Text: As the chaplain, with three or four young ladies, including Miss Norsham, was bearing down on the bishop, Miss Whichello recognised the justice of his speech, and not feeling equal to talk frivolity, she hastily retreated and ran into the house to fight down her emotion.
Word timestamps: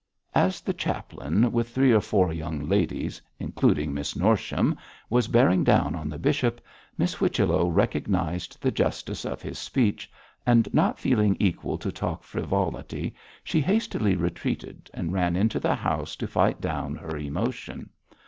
As 0.33 0.61
the 0.61 0.73
chaplain, 0.73 1.51
with 1.51 1.69
three 1.69 1.91
or 1.91 2.01
four 2.01 2.33
young 2.33 2.67
ladies, 2.67 3.21
including 3.37 3.93
Miss 3.93 4.15
Norsham, 4.15 4.75
was 5.11 5.27
bearing 5.27 5.63
down 5.63 5.93
on 5.93 6.09
the 6.09 6.17
bishop, 6.17 6.59
Miss 6.97 7.13
Whichello 7.13 7.67
recognised 7.67 8.59
the 8.59 8.71
justice 8.71 9.25
of 9.25 9.43
his 9.43 9.59
speech, 9.59 10.11
and 10.43 10.67
not 10.73 10.97
feeling 10.97 11.37
equal 11.39 11.77
to 11.77 11.91
talk 11.91 12.23
frivolity, 12.23 13.13
she 13.43 13.61
hastily 13.61 14.15
retreated 14.15 14.89
and 14.91 15.13
ran 15.13 15.35
into 15.35 15.59
the 15.59 15.75
house 15.75 16.15
to 16.15 16.25
fight 16.27 16.59
down 16.59 16.95
her 16.95 17.15
emotion. 17.15 17.91